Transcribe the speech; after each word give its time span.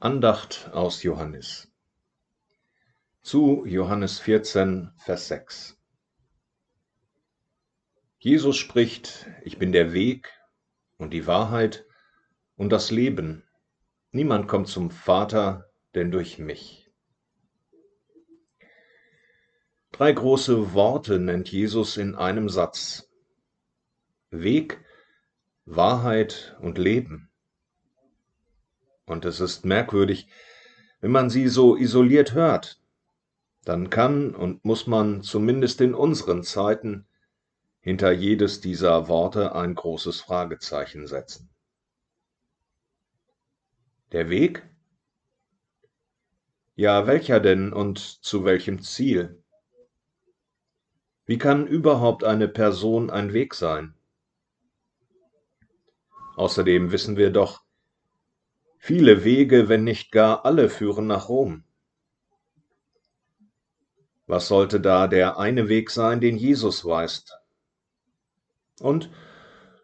Andacht 0.00 0.70
aus 0.72 1.02
Johannes. 1.02 1.72
Zu 3.22 3.64
Johannes 3.64 4.18
14, 4.18 4.92
Vers 4.96 5.28
6. 5.28 5.78
Jesus 8.18 8.56
spricht, 8.56 9.26
ich 9.44 9.56
bin 9.56 9.72
der 9.72 9.94
Weg 9.94 10.30
und 10.98 11.10
die 11.10 11.26
Wahrheit 11.26 11.86
und 12.56 12.70
das 12.70 12.90
Leben. 12.90 13.44
Niemand 14.10 14.46
kommt 14.48 14.68
zum 14.68 14.90
Vater, 14.90 15.70
denn 15.94 16.10
durch 16.10 16.38
mich. 16.38 16.90
Drei 19.92 20.12
große 20.12 20.74
Worte 20.74 21.18
nennt 21.18 21.50
Jesus 21.50 21.96
in 21.96 22.14
einem 22.14 22.48
Satz. 22.48 23.08
Weg, 24.30 24.84
Wahrheit 25.64 26.56
und 26.60 26.78
Leben. 26.78 27.30
Und 29.06 29.24
es 29.24 29.40
ist 29.40 29.64
merkwürdig, 29.64 30.28
wenn 31.00 31.10
man 31.10 31.28
sie 31.30 31.48
so 31.48 31.76
isoliert 31.76 32.32
hört, 32.32 32.80
dann 33.64 33.90
kann 33.90 34.34
und 34.34 34.64
muss 34.64 34.86
man 34.86 35.22
zumindest 35.22 35.80
in 35.80 35.94
unseren 35.94 36.42
Zeiten 36.42 37.06
hinter 37.80 38.12
jedes 38.12 38.60
dieser 38.60 39.08
Worte 39.08 39.54
ein 39.54 39.74
großes 39.74 40.22
Fragezeichen 40.22 41.06
setzen. 41.06 41.50
Der 44.12 44.30
Weg? 44.30 44.62
Ja, 46.76 47.06
welcher 47.06 47.40
denn 47.40 47.72
und 47.72 47.98
zu 47.98 48.44
welchem 48.44 48.82
Ziel? 48.82 49.42
Wie 51.26 51.38
kann 51.38 51.66
überhaupt 51.66 52.24
eine 52.24 52.48
Person 52.48 53.10
ein 53.10 53.32
Weg 53.32 53.54
sein? 53.54 53.94
Außerdem 56.36 56.90
wissen 56.90 57.16
wir 57.16 57.30
doch, 57.30 57.63
Viele 58.86 59.24
Wege, 59.24 59.70
wenn 59.70 59.82
nicht 59.82 60.12
gar 60.12 60.44
alle, 60.44 60.68
führen 60.68 61.06
nach 61.06 61.30
Rom. 61.30 61.64
Was 64.26 64.46
sollte 64.46 64.78
da 64.78 65.06
der 65.06 65.38
eine 65.38 65.70
Weg 65.70 65.88
sein, 65.88 66.20
den 66.20 66.36
Jesus 66.36 66.84
weist? 66.84 67.34
Und 68.80 69.10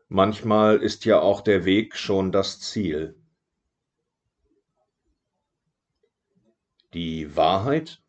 manchmal 0.08 0.82
ist 0.82 1.06
ja 1.06 1.18
auch 1.18 1.40
der 1.40 1.64
Weg 1.64 1.96
schon 1.96 2.30
das 2.30 2.60
Ziel. 2.60 3.18
Die 6.92 7.34
Wahrheit? 7.34 8.02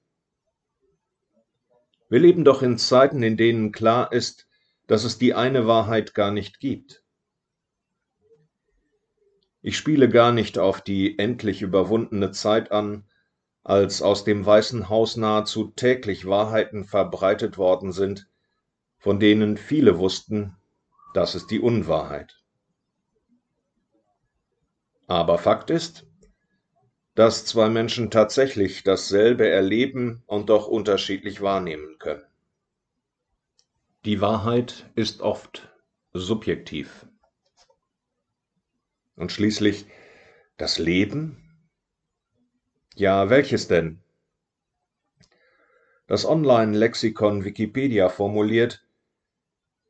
Wir 2.10 2.20
leben 2.20 2.44
doch 2.44 2.62
in 2.62 2.78
Zeiten, 2.78 3.24
in 3.24 3.38
denen 3.38 3.72
klar 3.72 4.12
ist, 4.12 4.46
dass 4.88 5.06
es 5.06 5.18
die 5.18 5.34
eine 5.36 5.68
Wahrheit 5.68 6.14
gar 6.14 6.32
nicht 6.32 6.60
gibt. 6.60 7.01
Ich 9.62 9.78
spiele 9.78 10.10
gar 10.10 10.32
nicht 10.32 10.58
auf 10.58 10.82
die 10.82 11.20
endlich 11.20 11.62
überwundene 11.62 12.32
Zeit 12.32 12.72
an, 12.72 13.06
als 13.64 14.02
aus 14.02 14.24
dem 14.24 14.46
Weißen 14.46 14.90
Haus 14.90 15.18
nahezu 15.18 15.66
täglich 15.76 16.26
Wahrheiten 16.26 16.84
verbreitet 16.84 17.58
worden 17.58 17.92
sind, 17.92 18.28
von 18.98 19.20
denen 19.20 19.58
viele 19.58 20.00
wussten, 20.00 20.56
das 21.14 21.36
ist 21.36 21.52
die 21.52 21.60
Unwahrheit. 21.60 22.42
Aber 25.08 25.38
Fakt 25.38 25.70
ist, 25.70 26.08
dass 27.16 27.46
zwei 27.46 27.70
Menschen 27.70 28.10
tatsächlich 28.10 28.84
dasselbe 28.84 29.48
erleben 29.48 30.24
und 30.26 30.50
doch 30.50 30.68
unterschiedlich 30.68 31.42
wahrnehmen 31.42 31.98
können. 32.00 32.24
Die 34.06 34.22
Wahrheit 34.22 34.90
ist 34.96 35.22
oft 35.22 35.70
subjektiv. 36.14 37.06
Und 39.22 39.32
schließlich 39.32 39.86
das 40.58 40.80
Leben? 40.80 41.38
Ja, 42.96 43.30
welches 43.30 43.68
denn? 43.68 44.00
Das 46.08 46.26
Online-Lexikon 46.26 47.46
Wikipedia 47.46 48.10
formuliert, 48.10 48.84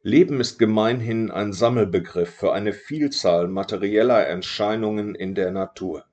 Leben 0.01 0.41
ist 0.41 0.59
gemeinhin 0.59 1.31
ein 1.31 1.53
Sammelbegriff 1.53 2.35
für 2.35 2.51
eine 2.51 2.73
Vielzahl 2.73 3.47
materieller 3.47 4.21
Erscheinungen 4.21 5.15
in 5.15 5.33
der 5.33 5.51
Natur, 5.51 6.03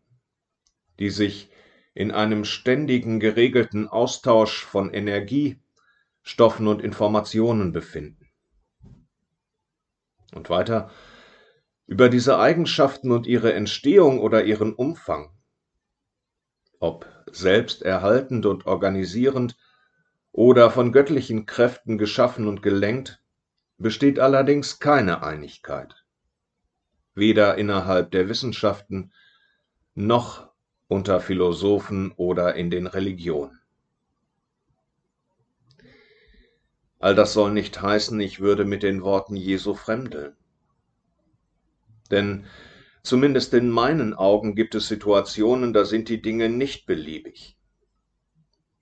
die 1.00 1.10
sich 1.10 1.50
in 1.94 2.12
einem 2.12 2.44
ständigen 2.44 3.18
geregelten 3.18 3.88
Austausch 3.88 4.64
von 4.64 4.94
Energie, 4.94 5.58
Stoffen 6.22 6.68
und 6.68 6.82
Informationen 6.82 7.72
befinden. 7.72 8.30
Und 10.32 10.50
weiter, 10.50 10.92
über 11.88 12.10
diese 12.10 12.38
Eigenschaften 12.38 13.10
und 13.10 13.26
ihre 13.26 13.54
Entstehung 13.54 14.20
oder 14.20 14.44
ihren 14.44 14.74
Umfang, 14.74 15.30
ob 16.78 17.06
selbsterhaltend 17.32 18.44
und 18.44 18.66
organisierend 18.66 19.56
oder 20.30 20.70
von 20.70 20.92
göttlichen 20.92 21.46
Kräften 21.46 21.96
geschaffen 21.96 22.46
und 22.46 22.62
gelenkt, 22.62 23.22
besteht 23.78 24.18
allerdings 24.18 24.80
keine 24.80 25.22
Einigkeit, 25.22 26.04
weder 27.14 27.56
innerhalb 27.56 28.10
der 28.10 28.28
Wissenschaften 28.28 29.10
noch 29.94 30.50
unter 30.88 31.20
Philosophen 31.20 32.12
oder 32.12 32.54
in 32.54 32.70
den 32.70 32.86
Religionen. 32.86 33.60
All 36.98 37.14
das 37.14 37.32
soll 37.32 37.52
nicht 37.52 37.80
heißen, 37.80 38.20
ich 38.20 38.40
würde 38.40 38.66
mit 38.66 38.82
den 38.82 39.02
Worten 39.02 39.36
Jesu 39.36 39.72
fremdeln. 39.72 40.36
Denn 42.10 42.46
zumindest 43.02 43.54
in 43.54 43.70
meinen 43.70 44.14
Augen 44.14 44.54
gibt 44.54 44.74
es 44.74 44.88
Situationen, 44.88 45.72
da 45.72 45.84
sind 45.84 46.08
die 46.08 46.22
Dinge 46.22 46.48
nicht 46.48 46.86
beliebig, 46.86 47.58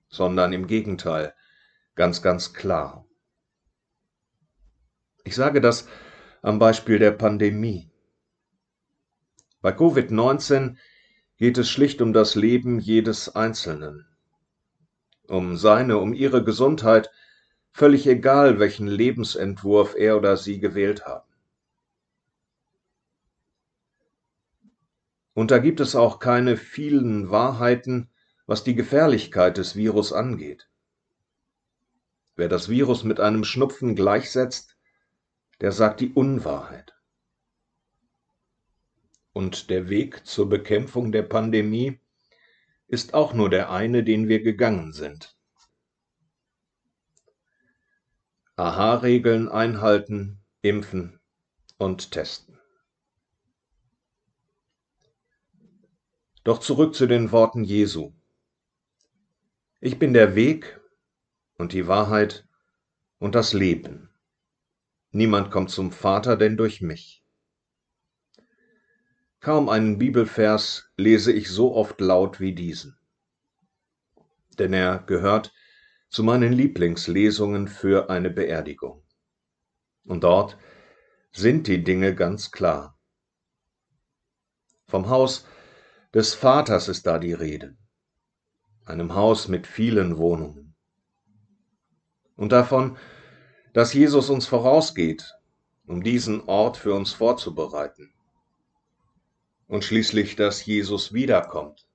sondern 0.09 0.53
im 0.53 0.67
Gegenteil 0.67 1.35
ganz, 1.95 2.23
ganz 2.23 2.53
klar. 2.53 3.07
Ich 5.25 5.35
sage 5.35 5.61
das 5.61 5.89
am 6.43 6.59
Beispiel 6.61 7.01
der 7.01 7.11
Pandemie. 7.11 7.91
Bei 9.61 9.73
Covid-19 9.73 10.77
geht 11.39 11.59
es 11.59 11.69
schlicht 11.69 12.01
um 12.01 12.13
das 12.13 12.37
Leben 12.37 12.79
jedes 12.79 13.35
Einzelnen, 13.35 14.07
um 15.27 15.57
seine, 15.57 15.99
um 15.99 16.15
ihre 16.15 16.45
Gesundheit, 16.45 17.11
völlig 17.73 18.07
egal, 18.07 18.61
welchen 18.61 18.87
Lebensentwurf 18.87 19.97
er 19.97 20.17
oder 20.17 20.37
sie 20.37 20.61
gewählt 20.61 21.05
haben. 21.05 21.26
Und 25.37 25.51
da 25.51 25.59
gibt 25.59 25.81
es 25.81 25.95
auch 25.95 26.19
keine 26.19 26.57
vielen 26.57 27.31
Wahrheiten, 27.31 28.09
was 28.47 28.65
die 28.65 28.75
Gefährlichkeit 28.75 29.59
des 29.59 29.77
Virus 29.77 30.15
angeht. 30.15 30.71
Wer 32.37 32.49
das 32.49 32.71
Virus 32.71 33.05
mit 33.05 33.21
einem 33.21 33.45
Schnupfen 33.45 33.95
gleichsetzt, 33.95 34.79
der 35.61 35.73
sagt 35.73 36.01
die 36.01 36.11
Unwahrheit. 36.11 36.95
Und 39.35 39.69
der 39.69 39.91
Weg 39.91 40.27
zur 40.27 40.49
Bekämpfung 40.49 41.13
der 41.13 41.25
Pandemie 41.25 42.01
ist 42.87 43.13
auch 43.13 43.35
nur 43.35 43.51
der 43.51 43.71
eine, 43.71 44.05
den 44.05 44.29
wir 44.29 44.43
gegangen 44.43 44.95
sind. 44.95 45.37
Aha-Regeln 48.57 49.51
einhalten, 49.51 50.43
impfen 50.63 51.21
und 51.77 52.11
testen. 52.13 52.46
Doch 56.47 56.61
zurück 56.61 56.95
zu 56.95 57.09
den 57.09 57.33
Worten 57.33 57.65
Jesu. 57.65 58.13
Ich 59.81 59.99
bin 59.99 60.13
der 60.13 60.37
Weg 60.37 60.81
und 61.59 61.73
die 61.73 61.89
Wahrheit 61.89 62.47
und 63.19 63.35
das 63.35 63.53
Leben. 63.53 64.15
Niemand 65.11 65.51
kommt 65.51 65.71
zum 65.71 65.91
Vater 65.91 66.37
denn 66.37 66.57
durch 66.57 66.81
mich. 66.81 67.25
Kaum 69.41 69.69
einen 69.69 69.99
Bibelvers 69.99 70.89
lese 70.97 71.33
ich 71.33 71.51
so 71.51 71.75
oft 71.75 72.01
laut 72.01 72.39
wie 72.39 72.55
diesen. 72.55 72.97
Denn 74.57 74.73
er 74.73 75.01
gehört 75.01 75.53
zu 76.11 76.23
meinen 76.23 76.53
Lieblingslesungen 76.53 77.67
für 77.67 78.09
eine 78.09 78.31
Beerdigung. 78.31 79.03
Und 80.05 80.23
dort 80.23 80.57
sind 81.33 81.67
die 81.67 81.83
Dinge 81.83 82.15
ganz 82.15 82.53
klar. 82.53 82.97
Vom 84.87 85.09
Haus 85.09 85.45
des 86.15 86.35
Vaters 86.35 86.89
ist 86.89 87.07
da 87.07 87.19
die 87.19 87.33
Rede, 87.33 87.77
einem 88.85 89.15
Haus 89.15 89.49
mit 89.49 89.67
vielen 89.67 90.17
Wohnungen. 90.17 90.75
Und 92.37 92.53
davon, 92.53 92.97
dass 93.73 93.93
Jesus 93.93 94.31
uns 94.31 94.47
vorausgeht, 94.47 95.35
um 95.87 96.03
diesen 96.03 96.43
Ort 96.49 96.77
für 96.77 96.95
uns 96.95 97.13
vorzubereiten. 97.13 98.13
Und 99.67 99.85
schließlich, 99.85 100.37
dass 100.37 100.65
Jesus 100.65 101.13
wiederkommt 101.13 101.89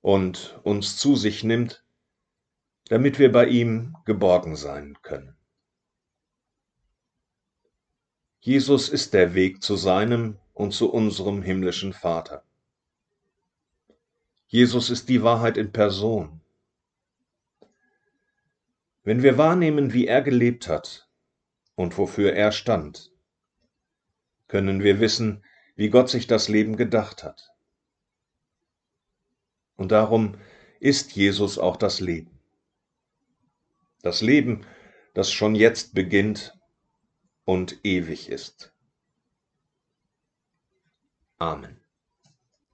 und 0.00 0.58
uns 0.64 0.96
zu 0.96 1.16
sich 1.16 1.44
nimmt, 1.44 1.84
damit 2.88 3.18
wir 3.18 3.30
bei 3.30 3.46
ihm 3.46 3.96
geborgen 4.04 4.56
sein 4.56 4.98
können. 5.02 5.36
Jesus 8.42 8.88
ist 8.88 9.12
der 9.12 9.34
Weg 9.34 9.62
zu 9.62 9.76
seinem 9.76 10.38
und 10.54 10.72
zu 10.72 10.90
unserem 10.90 11.42
himmlischen 11.42 11.92
Vater. 11.92 12.42
Jesus 14.46 14.88
ist 14.88 15.10
die 15.10 15.22
Wahrheit 15.22 15.58
in 15.58 15.72
Person. 15.72 16.40
Wenn 19.04 19.22
wir 19.22 19.36
wahrnehmen, 19.36 19.92
wie 19.92 20.06
er 20.06 20.22
gelebt 20.22 20.68
hat 20.68 21.06
und 21.74 21.98
wofür 21.98 22.32
er 22.32 22.50
stand, 22.50 23.12
können 24.48 24.82
wir 24.82 25.00
wissen, 25.00 25.44
wie 25.76 25.90
Gott 25.90 26.08
sich 26.08 26.26
das 26.26 26.48
Leben 26.48 26.76
gedacht 26.76 27.22
hat. 27.22 27.50
Und 29.76 29.92
darum 29.92 30.38
ist 30.80 31.12
Jesus 31.12 31.58
auch 31.58 31.76
das 31.76 32.00
Leben. 32.00 32.38
Das 34.00 34.22
Leben, 34.22 34.64
das 35.12 35.30
schon 35.30 35.54
jetzt 35.54 35.94
beginnt 35.94 36.58
und 37.50 37.84
ewig 37.84 38.28
ist. 38.28 38.72
Amen. 41.38 41.79